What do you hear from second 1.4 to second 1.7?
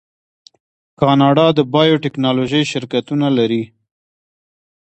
د